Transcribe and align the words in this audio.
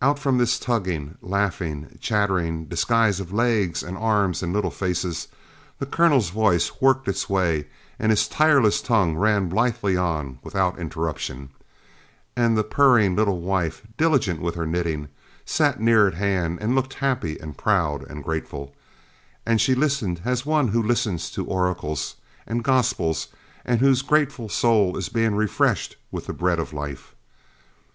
Out 0.00 0.18
from 0.18 0.38
this 0.38 0.58
tugging, 0.58 1.18
laughing, 1.20 1.98
chattering 2.00 2.64
disguise 2.64 3.20
of 3.20 3.30
legs 3.30 3.82
and 3.82 3.94
arms 3.98 4.42
and 4.42 4.54
little 4.54 4.70
faces, 4.70 5.28
the 5.78 5.84
Colonel's 5.84 6.30
voice 6.30 6.80
worked 6.80 7.06
its 7.06 7.28
way 7.28 7.66
and 7.98 8.08
his 8.10 8.26
tireless 8.26 8.80
tongue 8.80 9.16
ran 9.16 9.50
blithely 9.50 9.98
on 9.98 10.38
without 10.42 10.78
interruption; 10.78 11.50
and 12.34 12.56
the 12.56 12.64
purring 12.64 13.14
little 13.14 13.42
wife, 13.42 13.82
diligent 13.98 14.40
with 14.40 14.54
her 14.54 14.64
knitting, 14.64 15.08
sat 15.44 15.78
near 15.78 16.08
at 16.08 16.14
hand 16.14 16.56
and 16.62 16.74
looked 16.74 16.94
happy 16.94 17.38
and 17.38 17.58
proud 17.58 18.02
and 18.10 18.24
grateful; 18.24 18.74
and 19.44 19.60
she 19.60 19.74
listened 19.74 20.22
as 20.24 20.46
one 20.46 20.68
who 20.68 20.82
listens 20.82 21.30
to 21.32 21.44
oracles 21.44 22.16
and, 22.46 22.64
gospels 22.64 23.28
and 23.66 23.80
whose 23.80 24.00
grateful 24.00 24.48
soul 24.48 24.96
is 24.96 25.10
being 25.10 25.34
refreshed 25.34 25.96
with 26.10 26.24
the 26.24 26.32
bread 26.32 26.58
of 26.58 26.72
life. 26.72 27.14